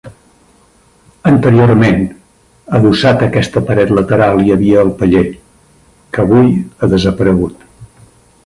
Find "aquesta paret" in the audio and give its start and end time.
3.27-3.93